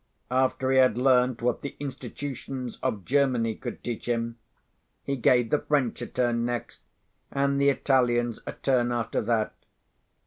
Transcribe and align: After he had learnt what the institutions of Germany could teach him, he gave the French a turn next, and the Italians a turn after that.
After 0.31 0.71
he 0.71 0.79
had 0.79 0.97
learnt 0.97 1.43
what 1.43 1.61
the 1.61 1.75
institutions 1.79 2.79
of 2.81 3.05
Germany 3.05 3.53
could 3.53 3.83
teach 3.83 4.07
him, 4.07 4.39
he 5.03 5.15
gave 5.15 5.51
the 5.51 5.59
French 5.59 6.01
a 6.01 6.07
turn 6.07 6.43
next, 6.43 6.79
and 7.29 7.61
the 7.61 7.69
Italians 7.69 8.39
a 8.47 8.53
turn 8.53 8.91
after 8.91 9.21
that. 9.21 9.53